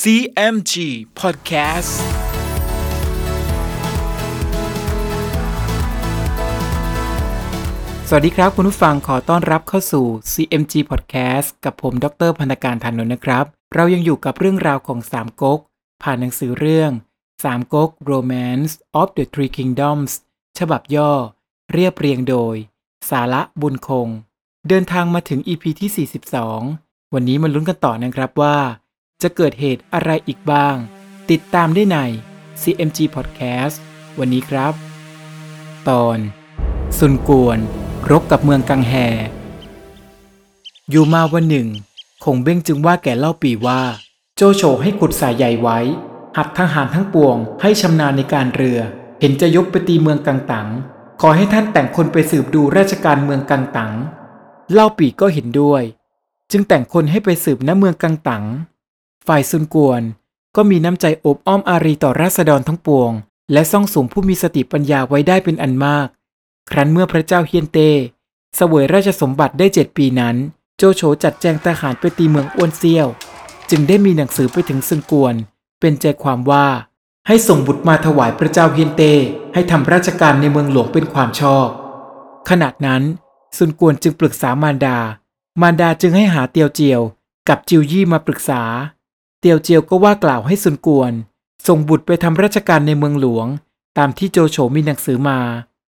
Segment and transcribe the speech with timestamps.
[0.00, 0.74] CMG
[1.20, 1.92] Podcast
[8.08, 13.44] สวัสดีครับคุณผู้ฟังขอต้อนรับเข้าสู่ CMG Podcast กับผมดรพันธการธานนท์นะครับ
[13.74, 15.60] เรายังอยู่กับเรื่องราวของสามก๊ก
[16.02, 16.90] ผ่านหนังสือเรื่อง
[17.44, 20.12] สามก๊ก Romance of the Three Kingdoms
[20.58, 21.12] ฉบับย่อ
[21.72, 22.56] เรียบเรียงโดย
[23.10, 24.08] สาระบุญคง
[24.68, 26.08] เดินทางมาถึง EP ที่
[26.64, 28.56] 42 วันนี้มาลุ้นกันต่อนะครับว่า
[29.22, 30.76] จะเกิดเหตุอะไรอีกบ้าง
[31.30, 31.98] ติดตามได้ใน
[32.62, 33.76] CMG Podcast
[34.18, 34.74] วันนี้ครับ
[35.88, 36.18] ตอน
[36.98, 37.58] ซุนกวน
[38.10, 38.94] รบกับเมืองกังแฮ
[40.90, 41.68] อยู่มาวันหนึ่ง
[42.24, 43.80] คงเบ้งจึงว่าแก่เล่าปีว่า
[44.36, 45.78] โจโฉให้ขุดสายใหญ่ไว้
[46.36, 48.78] หัดทหารทั้งปวงให้ชำนาญในการเรือ
[49.20, 50.68] เห็นจะยกไปตีเมืองกังตัง
[51.20, 53.92] ขอให้ท่านแต่งคนไปสืบดูราชการเมืองกังตัง
[54.72, 55.82] เล่าปีก็เห็นด้วย
[56.50, 58.44] จึงแต่งคนให้ไปสืบณเมืองกังตัง
[59.26, 60.02] ฝ่ายซุนกวน
[60.56, 63.12] ก็มีน้ำใจอบอ้อมอารีต่อราษฎรทั้งปวง
[63.52, 66.08] และซ่องสูงผู้มีสติปัญญาไว้ได้เป็นอันมาก
[66.70, 67.90] ครั้นเมื่อพระเจ้าเฮียนเต้
[68.56, 70.36] เสวยราชสมบัติได้เจ็ดปีนั้น
[70.76, 73.08] โจโฉจัดแจงทหารไปตีเมืองอ้วนเซียว
[73.70, 75.34] จึงได้มีหนังสือไปถึงซึนกวน
[75.80, 76.66] เป็นใจความว่า
[77.26, 79.12] ให้ส่งบุตรมาถวายพระเจ้าเฮียนเต้
[79.54, 81.66] ให้ทำราชการในเมืองหลวงเป็นความชอบ
[82.48, 83.02] ขณะนั้น
[83.56, 84.98] ซุนกวนจึงปรึกษามารดา
[85.60, 87.00] มารดาจึงให้หาเตียวเจียว
[87.48, 88.62] กับจิวยี่มาปรึกษา
[89.44, 91.12] เตียวเจียวก็ว่ากล่าวให้ซุนกวน
[91.66, 93.46] ส่งบุตรไปทำราชการในเมืองหลวง
[93.98, 95.38] ตามที่โจโฉมีหนังสือมา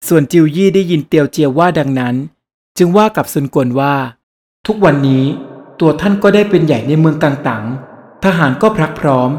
[0.07, 2.15] ส่วนจิวยี่ได้ยินเตียวเจียวว่าดังนั้น
[2.77, 3.95] จึงว่ากับซุนกวนว่า
[4.65, 5.25] ทุกวันนี้
[5.79, 9.29] ตัวท่านก็ได้เป็นใหญ่ในเมืองต่างๆ ทหารก็พรักพร้อม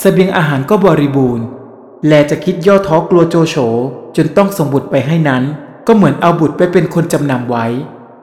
[0.00, 1.44] เสบียงอาหารก็บริบูรณ์
[2.06, 3.56] แลจะคิดย่อท้อกลัวโจโฉ
[4.16, 5.42] จนต้องส่งบุตรไปให้นั้น
[5.86, 7.66] ก็เหมือนเอาบุตรไปเป็นคนจำนำไว้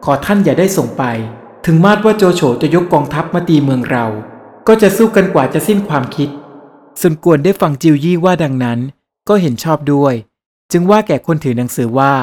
[0.03, 1.03] ขอท่านอย่าได้ส่งไป
[1.65, 4.05] ถึงมาดว่าโจโฉจะยกกองทัพมาตีเมืองเรา
[4.67, 6.29] ก็จะสู้กันกว่าจะสิ้นความคิด
[7.01, 8.79] ซุนกวนได้ฟังจิวยี่ว่าดังนั้น
[9.29, 10.13] ก็เห็นชอบด้วย
[10.71, 12.13] จึงว่าแก่คนถือหนังสือว่า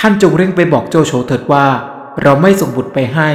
[0.00, 1.66] ท่านจงเร่งไปบอกโจโฉเถิดว่า
[2.22, 3.30] เราไม่ส่งบุตรไปให้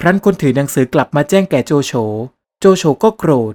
[0.00, 1.92] ครั้นคนถือหนังสือกลับมาแจ้งแก่โจโฉ
[2.60, 3.54] โจโฉก็โกรธ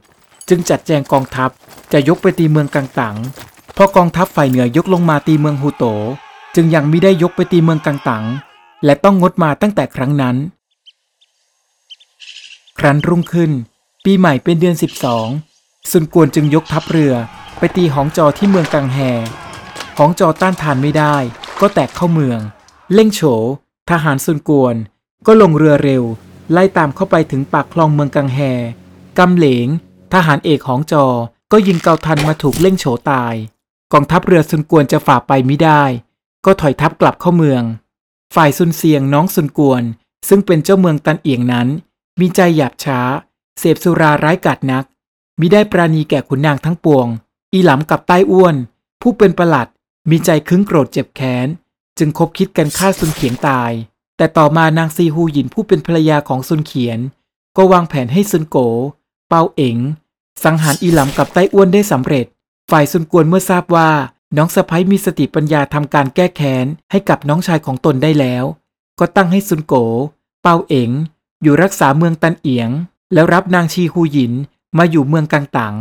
[0.49, 1.49] จึงจัดแจงกองทัพ
[1.93, 3.15] จะยกไปตีเมืองกังตัง
[3.77, 5.83] พอกองทัพฝ่ายเหนือยกลงมาตีเมืองฮูโต
[6.55, 8.23] จึงยังไม่ได้ยกไปตีเมืองกังตัง
[8.85, 10.35] และต้องงดมาตั้งแต่ครั้งนั้น
[12.79, 13.51] ครั้นรุ่งขึ้น
[14.09, 14.75] ปีใหม่เป็นเดือน
[15.31, 17.13] 12 ซุนกวนจึงยกทัพเรือ
[17.57, 18.99] ไปตีหองจอที่เมืองกังแฮ
[19.97, 21.15] หองจอต้านทานไม่ได้
[21.61, 22.39] ก็แตกเข้าเมือง
[22.93, 23.21] เล่งโฉ
[23.89, 24.75] ทหารซุนกวน
[25.25, 26.03] ก็ลงเรือเร็ว
[26.51, 28.39] ไล่ตามเข้าไปถึงปากคลองเมืองกังแฮ
[29.17, 29.67] กำเหลง
[30.13, 31.05] ทหารเอกหองจอ
[31.51, 33.33] ก็ยิงเกาทันมาถูกเล่งโฉตาย
[33.93, 35.83] กองทัพเรือซุนกวนจะฝ่าไปไม่ได้
[36.45, 37.63] ก็ถอยทัพกลับเข้าเมือง
[38.35, 39.83] ฝ่ายซุนเซียงน้องซุนกวน
[40.27, 41.67] ซึ่งเป็นเจ้าเมืองตันเอียงนั้น
[42.19, 42.99] มีใจหยาบช้า
[43.59, 44.85] เสพสุราร้ายกาจนัก
[45.39, 47.07] มิได้ปราณีแก่ขุนนางทั้งปวง
[47.53, 48.55] อีหลำกับใต้อ้วน
[49.01, 49.67] ผู้เป็นประหลัด
[50.09, 51.47] มีใจคึ้งโกรธเจ็บแค้น
[51.97, 53.71] จึงคบคิดกันฆ่าซุนเขียงตาย
[54.17, 56.99] แต่ต่อมานางซีฮูหยินผู้เป็นภรรยาของซุนเขียน
[57.57, 58.57] ก็วางแผนให้ซุนโก
[59.29, 59.77] เปาเอ๋ง
[60.43, 62.25] สังหารอีหลำกับใต้อ้วนได้สำเร็จ
[62.71, 63.89] ฝ่ายซุนกวนเมื่อทราบว่า
[64.37, 68.43] น้องสะพ้ยมีสติปัญญาทำการแก้แค้นให้กับน้องชายของตนได้แล้ว
[68.99, 69.73] ก็ตั้งให้ซุนโก
[70.41, 70.91] เปาเอ๋ง
[71.41, 72.69] อยู่รักษาเมืองตันเอียง
[73.13, 74.33] แล้วรับนางชีฮูหยิน
[74.77, 75.75] มาอยู่เมืองกังตัง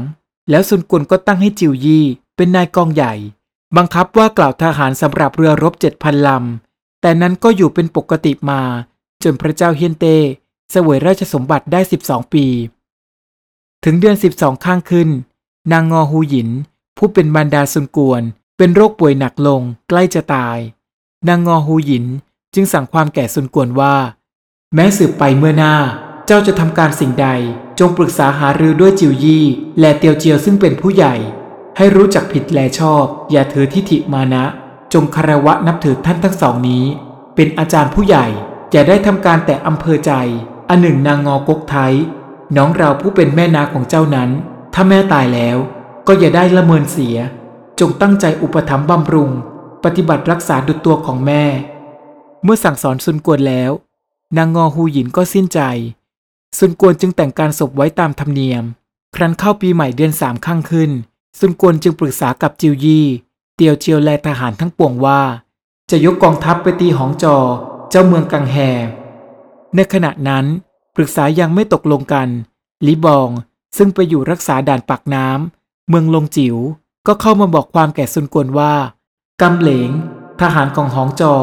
[0.50, 2.04] แล้วซุนกวนก็ตั้งให้จิวยี่
[2.36, 3.14] เป็นนายกองใหญ่
[3.76, 8.60] บังคับว่ากล่าวทหารสำหรับเรือรบเจ็ดพันลำ แต่นั้นก็อยู่เป็นปกติมา
[9.22, 10.16] จนพระเจ้าเฮียนเต้
[10.70, 12.46] เสวยราชสมบัติได้ 12 ปี
[13.84, 15.08] ถึงเดือน 12 ข้างขึ้น
[15.72, 16.48] นางงอฮูหยิน
[16.96, 18.22] ผู้เป็นบรรดาซุนกวน
[18.56, 20.58] เป็นโรคป่วยหนักลงใกล้จะตาย
[21.28, 22.04] นางงอฮูหยิน
[22.54, 23.94] จึงสั่งความแก่ซุนกวนว่า
[24.74, 25.74] แม้สืบไปเมื่อหน้า
[26.26, 27.28] เจ้าจะทำการสิ่งใด
[27.78, 29.44] จงปรึกษาหารือด้วยจิวยี่
[29.80, 31.14] และเตียวเจียวซึ่งเป็นผู้ใหญ่
[31.76, 34.44] ให้รู้จักผิดแลชอบ อย่าถือทิฐิมานะ
[34.92, 36.84] จงคารวะนับถือท่านทั้งสองนี้
[37.34, 38.26] เป็นอาจารย์ผู้ใหญ่
[38.72, 40.12] อย่าได้ทำการแต่อำเภอใจ
[40.68, 41.92] อันหนึ่งนางงอกกไทย
[42.56, 44.30] น้องเราผู้เป็นแม่นาของเจ้านั้น
[44.74, 45.56] ถ้าแม่ตายแล้ว
[46.06, 47.16] ก็อย่าได้ละเมินเสีย
[47.80, 49.30] จงตั้งใจอุปถัมภ์บำรุง
[49.84, 51.44] ปฏิบัติรักษาดุจตัวของแม่
[52.44, 53.70] เมื่อสั่งสอนซุนกวนแล้ว
[54.36, 55.60] นางงอฮูหยินก็สิ้นใจ
[56.58, 58.64] ซุนกวนจึงแต่งการศพไว้ตามธรรมเนียม
[59.14, 60.90] ครั้นเข้าปีใหม่เดือนสามข้างขึ้น
[61.38, 63.06] ซุนกวนจึงปรึกษากับจิวยี่
[63.56, 65.20] เตียวเจียวและทหารทั้งปวงว่า
[65.90, 67.36] จะยกกองทัพไปตีหองจอ
[67.90, 68.56] เจ้าเมืองกังแฮ
[69.74, 70.44] ในขณะนั้น
[70.96, 72.28] ปรึกษายังไม่ตกลงกัน
[72.86, 73.28] ลิบอง
[73.76, 76.56] ซึ่งไปอยู่รักษาด่านปากน้ำเมืองลงจิว๋ว
[77.06, 78.74] ก็เข้ามาบอกความแก่ซุนกวนว่า
[79.42, 79.90] กำเหลง
[80.40, 81.34] ทหารของหองจอ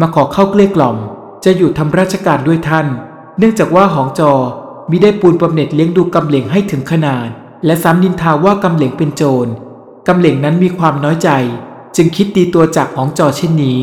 [0.00, 0.96] มาขอเข้าเกลี้ยกล่อม
[1.44, 2.86] จะอยู่ทำราชการด้วยท่าน
[3.38, 4.32] เนื่องจากว่าหองจอ
[4.90, 7.28] มิได้ปูนบำเหน็จเลี้ยงดูกำเหลงให้ถึงขนาด
[7.64, 9.50] และซ้ำนินทาว่ากำเหลงเป็นโจร
[10.08, 11.30] กำเหลงนั้นมีความน้อยใจ
[11.96, 13.80] จึงคิดตีตัวจากหองจอเช่นนี้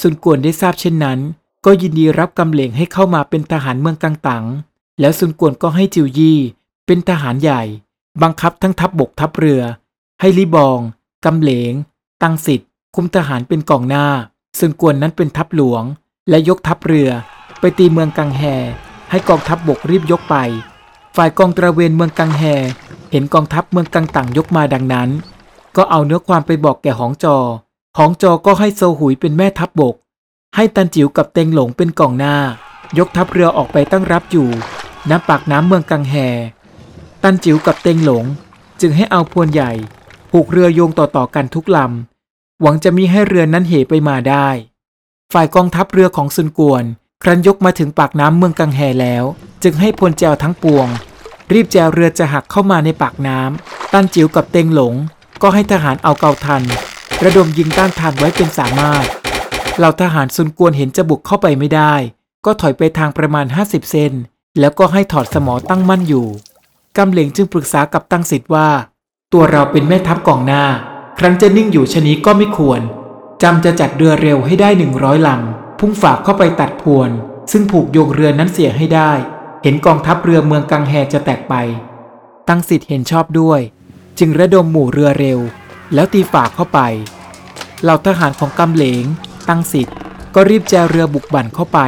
[0.00, 1.18] ซุนกวนได้ทราบเช่นนั้น
[1.64, 4.44] ก็ยินดีรับกำเหลงให้เข้ามาเป็นทหารเมืองกังตัง
[5.00, 6.38] แล้วซุนกวนก็ให้จิวยี่
[6.86, 7.62] เป็นทหารใหญ่
[8.22, 9.62] บังคับทั้งทัพบบกทัพเรือ
[10.20, 10.78] ให้ลิบอง
[11.24, 11.72] กำเหลง
[12.22, 14.06] ตังสิทธิ์คุมทหารเป็นกองหน้า
[14.58, 15.84] ซึ่งกวนนั้นเป็นทัพหลวง
[16.28, 17.10] และยกทัพเรือ
[17.64, 18.42] ไปตีเมืองกังแฮ
[19.10, 20.36] ให้กองทัพบบกรีบยกไป
[21.16, 22.42] ฝ่ายกองตระเวนเมืองกังแฮ
[23.10, 25.08] เห็นกองทัพเมืองกังต่างยกมาดังนั้น
[25.76, 27.36] ก็เอาเนื้อความไปบอกแก่หองจอ
[27.98, 29.94] หองจอก็ให้โซหุยเป็นแม่ทัพบบก
[30.56, 32.36] ให้ตันจิ๋วกับเต็งหลงเป็นกองหน้า
[32.98, 34.48] ยกทัพเรือออกไปตั้งรับอยู่
[35.10, 36.14] ณปากน้ำเมืองกังแฮ
[37.22, 38.24] ตันจิ๋วกับเต็งหลง
[38.80, 39.72] จึงให้เอาพวนใหญ่
[40.30, 44.48] ผูกเรือโยงต่อๆกันทุกลำหวังจะมีให้เรือนั้นเหไปมาได้
[45.32, 46.84] ฝ่ายกองทัพเรือของซุนกวน
[47.22, 49.24] ครั้นยกมาถึงปากน้ำเมืองกังแฮแล้ว
[49.62, 50.86] จึงให้พลแจวทั้งปวง
[51.52, 54.94] รีบแจวเรือจะหักเข้ามาในปากน้ำตันจิ๋วกับเต็งหลง
[55.42, 56.62] ก็ให้ทหารเอาเกาทัน
[57.24, 59.04] ระดมยิงต้านทานไว้เป็นสามารถ
[59.78, 61.94] เหล่าทหารซุนกวนเห็นจะบุกเข้าไปไม่ได้
[62.44, 64.12] ก็ถอยไปทางประมาณ 50 เซน
[64.60, 66.26] แล้วก็ให้ถอดสมอตั้งมั่นอยู่
[66.98, 68.68] กำเหลงจึงปรึกษากับตั้งสิทธิ์ว่า
[69.32, 70.64] ตัวเราเป็นแม่ทัพกองหน้า
[71.18, 72.80] ครั้นจะนิ่งอยู่ชะนี้ก็ไม่ควร
[73.42, 77.10] จำจะจัดเรือเร็วให้ได้หนึ่งร้อยลำ พุ่งฝากเข้าไปตัดพวน
[77.52, 79.12] ซึ่งผูกโยงเรือนั้นเสียให้ได้
[79.62, 81.54] เห็นกองทัพเรือเมืองกังแฮจะแตกไป
[82.48, 83.60] ตั้งสิทธิ์เห็นชอบด้วย
[84.18, 85.38] จึงระดมหมู่เรือเร็ว
[85.94, 86.80] แล้วตีฝากเข้าไป
[87.82, 89.04] เหล่าทหารของกำเหลง
[89.48, 89.96] ตั้งสิทธิ์
[90.34, 91.78] ก็รีบแจวเรือบุกบั่นเข้าไป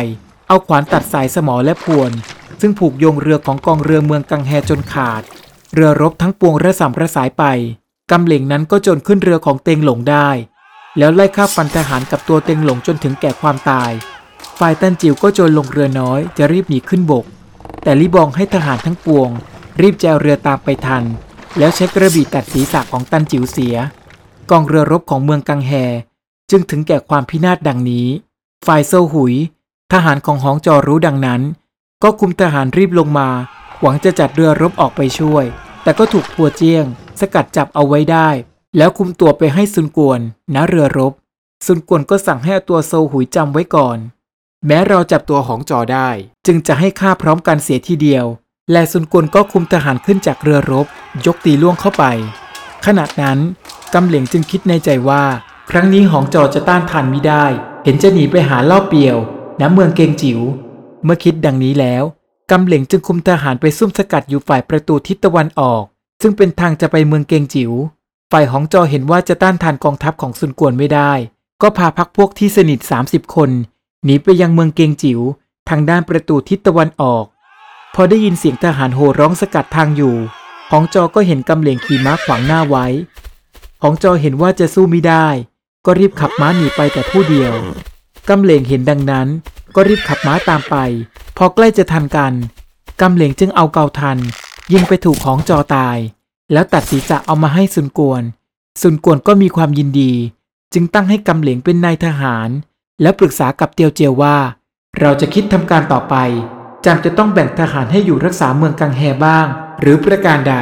[0.48, 2.12] เอาขวานตัดสายสมอและพวน
[2.60, 5.22] ซึ่งผูกโยงเรือของกองเรือเมืองกังแฮจนขาด
[5.74, 7.44] เรือรบทั้งปวงระสำระสายไป
[8.10, 10.28] กำเหลงนั้นก็จนขึ้นเรือของเตงหลงได้
[10.98, 13.90] แล้วไล่ฆ่าฟันทหารกับตัวเต็งหลงจนถึงแก่ความตาย
[14.58, 17.24] ฝ่ายตันจิ๋วก็โจรลงเรือน้อยจะรีบหนีขึ้นบก
[17.82, 19.30] แต่ลิบองให้ทหารทั้งปวง
[19.80, 21.04] รีบแจวเรือตามไปทัน
[21.58, 23.76] แล้วใช้กระบี่ตัดศีรษะของตันจิ๋วเสีย
[24.50, 25.72] กองเรือรบของเมืองกังแฮ
[26.50, 28.06] จึงถึงแก่ความพินาศดังนี้
[28.66, 29.34] ฝ่ายโซหุย
[29.92, 31.42] ทหารของหองจอรู้ดังนั้น
[32.02, 33.28] ก็คุมทหารรีบลงมา
[33.80, 35.44] หวังจะจัดเรือรบออกไปช่วย
[35.82, 36.84] แต่ก็ถูกพัวเจียง
[37.20, 38.28] สกัดจับเอาไว้ได้
[38.76, 40.20] แล้วคุมตัวไปให้ซุนกวน
[40.54, 41.12] ณเรือรบ
[41.66, 43.98] ซุนกวนก็สั่งให้อาตัวโซหุยจำไว้ก่อน
[44.66, 46.08] แม้เราจับตัวหองจอได้
[46.46, 48.24] จึงจะให้ฆ่าพร้อมกันเสียทีเดียว
[48.72, 50.86] และซุนกวนก็คุมทหารขึ้นจากเรือรบ
[51.26, 52.04] ยกตีล่วงเข้าไป
[52.86, 53.38] ขณะนั้น
[53.94, 55.24] กำเหลงจึงคิดในใจว่า
[55.70, 57.44] ครั้งนี้หองจอจะต้านทานไมิได้
[57.84, 59.16] เห็นจะหนีไปหาเล่าเปียว
[59.60, 60.40] ณเมืองเกงจิว๋ว
[61.04, 62.02] เมื่อคิดดังนี้แล้ว
[62.50, 65.82] กำเหลงจึงคุมทหารไปซุ่มสกัดอยู่ฝ่ายประตูทิศตะวันออก
[66.22, 67.72] ซึ่งเป็นทางจะไปเมืองเกงจิว๋ว
[68.36, 71.12] ฝ่ายหองจอเห็นว่าจะต้านทานกองทัพของซุนกวนไม่ได้
[71.62, 73.50] ก็พาพักพวกที่สนิท 30 คน
[74.04, 75.20] หนีไปยังเมืองเกงจิว๋ว
[75.68, 77.24] ทางด้านประตูทิศตะวันออก
[77.94, 80.16] พอได้ยินเสียงทหารโห่ร้องสกัดทางอยู่
[80.70, 82.86] หองจอก็เห็นกำเหลงขี่ม้าขวางหน้าไว้
[83.82, 85.26] หองจอเห็นว่าจะสู้ไม่ได้
[85.86, 87.54] ก็รีบขับม้าหนีไปแต่ผู้เดียว
[88.28, 89.28] กำเหลงเห็นดังนั้น
[89.74, 90.76] ก็รีบขับม้าตามไป
[91.36, 92.32] พอใกล้จะทันกัน
[93.00, 94.18] กำเหลงจึงเอาเกาทัน
[94.72, 95.98] ยิงไปถูกของจอตาย
[96.54, 98.22] แล้วตัดศีรษะเอามาให้ซุนกวน
[98.82, 100.12] ซุนกวนก็มีความยินดี
[100.74, 102.48] จึงตั้งให้กำเหลงเป็นนายทหาร
[103.02, 104.36] และปรึกษากับเตียวเจียวว่า
[105.00, 106.16] เราจะคิดทำการต่อไป
[106.84, 109.46] จำจะต้องแบ่งทหารให้อยู่รักษาเมืองกังแฮบ้าง
[109.80, 110.54] หรือประการใด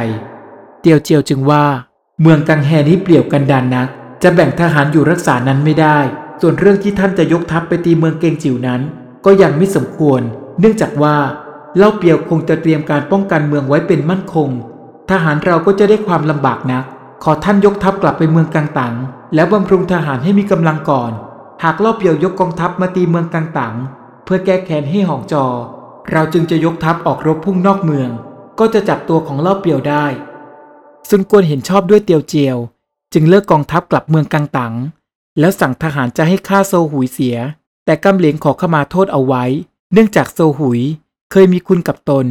[0.81, 1.65] เตียวเจียวจึงว่า
[2.21, 3.87] เมืองกังแฮนี้เปลี่ยวกันดานนัก
[4.23, 5.97] จะแบ่งทหารอยู่รักษานั้นไม่ได้
[6.41, 8.81] ส่วนเรื่องที่ท่านจะยกทัพไปตีเมืองเกงจิ๋วนั้น
[9.25, 10.21] ก็ยังไม่สมควร
[10.59, 11.15] เนื่องจากว่า
[11.77, 14.49] เล่าเปียวคงจะเตรียมการป้องกันเมืองไว้เป็นมั่นคง
[15.11, 16.85] ทหารเราก็จะได้ความลำบากนัก
[17.23, 18.93] ขอท่านยกทัพกลับไปเมืองกังตัง
[19.35, 21.11] แล้วบำรุงทหารให้มีกำลังก่อน
[21.63, 23.75] หากเล่าเปียวยกกองทัพมาตีเมืองกังตัง
[24.23, 25.45] เพื่อแก้แค้นให้หองจอ
[26.11, 28.09] เราจึงจะยกทัพออกรบพุ่งนอกเมือง
[28.59, 30.05] ก็จะจับตัวของเล่าเปียวได้
[31.09, 32.57] ซุนกวนเห็นชอบด้วยเตียวเจียว
[33.13, 34.73] จึงเลิกกองทัพกลับเมืองกังตัง
[35.39, 37.37] แล้วสั่งทหารจะให้ฆ่าโซหุยเสีย
[37.85, 39.43] แต่กำเหลงขอขมาโทษเอาไว้
[39.93, 40.81] เนื่องจากโซหุย
[41.31, 42.27] เคยมีคุณกับตน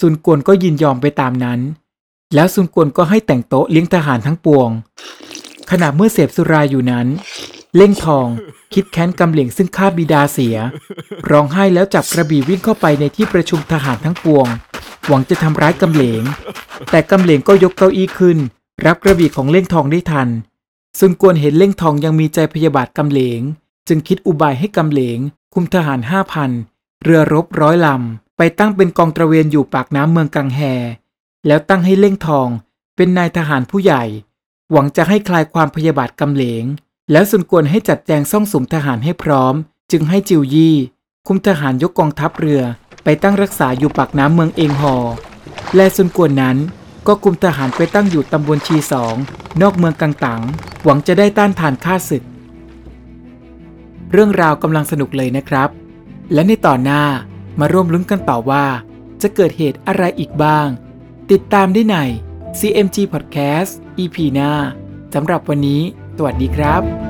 [0.00, 1.60] ซุนกวนก็ยินยอมไปตามนั้น
[2.36, 4.70] แล้วซุนกวนก็ให้แต่งโต๊ะเลี้ยงทหารทั้งปวง
[5.70, 7.06] ขณะเมื่อเสพสุราอยู่นั้น
[7.76, 8.28] เล่งทอง
[8.74, 10.56] คิดแค้นกำเหลงซึ่งฆ่าบิดาเสีย
[11.30, 14.46] ร้องไห้แล้วจับกระบี่วิ่งเข้าไปในที่ประชุมทหารทั้งปวง
[15.06, 16.22] หวังจะทำร้ายกำเหลง
[16.90, 18.38] แต่กำเหลงก็ยกเก้าอี้ขึ้น
[18.86, 20.28] รับกระบี่ของเล่งทองได้ทัน
[20.98, 23.40] ซุนกวนเห็นเล่งทองยังมีใจพยาบาทกำเหลง
[23.88, 25.18] จึงคิดอุบายให้กำเหลง
[25.54, 26.50] คุมทหารห้าพัน
[27.02, 30.60] เรือรบร้อยลำ ไปตั้งเป็นกองตระเวนอยู่ปากน้ำเมืองกังแฮ
[31.46, 32.48] แล้วตั้งให้เล่งทอง
[32.96, 34.04] เป็นนายทหารผู้ใหญ่
[34.72, 36.64] หวังจะให้คลายความพยาบาทกำเหลง
[37.12, 39.54] แล้วสุนกวนให้จัดแจงซ่องสมทหารให้พร้อม
[39.90, 40.76] จึงให้จิวยี่
[41.26, 42.62] คุมทหารยกกองทัพเรือ
[43.04, 44.96] ไปตั้งรักษาอยู่ปากน้ำเมืองเองหอ
[45.76, 46.56] และสุนกวนนั้น
[47.06, 49.14] ก็คุมทหารไปตั้งอยู่ตำบลชีสอง
[49.60, 50.42] นอกเมืองกังตัง
[50.84, 52.24] หวังจะได้ต้านทานข้าศึก
[54.12, 55.68] เรื่องราวกำลังสนุกเลยนะครับ
[56.32, 57.04] และในตอนหน้า
[57.60, 58.64] มาร่วมลุ้นกันต่อว่า
[59.22, 60.68] จะเกิดเหตุอะไรอีกบ้าง
[61.32, 61.96] ติดตามได้ใน
[62.58, 64.50] CMG Podcast EP หน้า
[65.14, 65.82] สำหรับวันนี้
[66.16, 67.05] สวัสดีครับ